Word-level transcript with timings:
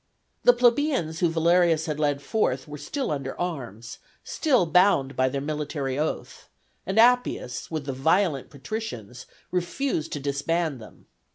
The 0.45 0.53
plebeians 0.53 1.19
whom 1.19 1.31
Valerius 1.31 1.85
had 1.85 1.99
led 1.99 2.23
forth 2.23 2.67
were 2.67 2.79
still 2.79 3.11
under 3.11 3.39
arms, 3.39 3.99
still 4.23 4.65
bound 4.65 5.15
by 5.15 5.29
their 5.29 5.39
military 5.41 5.99
oath, 5.99 6.49
and 6.87 6.97
Appius, 6.97 7.69
with 7.69 7.85
the 7.85 7.93
violent 7.93 8.49
patricians, 8.49 9.27
refused 9.51 10.11
to 10.13 10.19
disband 10.19 10.81
them. 10.81 11.05